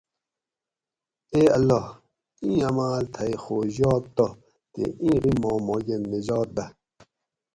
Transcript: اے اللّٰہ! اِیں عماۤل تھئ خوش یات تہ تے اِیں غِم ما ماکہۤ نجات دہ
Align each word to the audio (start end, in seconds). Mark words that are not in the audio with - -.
اے 1.33 1.41
اللّٰہ! 1.57 1.81
اِیں 2.43 2.59
عماۤل 2.67 3.05
تھئ 3.13 3.33
خوش 3.43 3.73
یات 3.79 4.03
تہ 4.15 4.25
تے 4.71 4.83
اِیں 5.01 5.17
غِم 5.21 5.37
ما 5.41 5.51
ماکہۤ 5.67 5.97
نجات 6.11 6.47
دہ 6.55 6.65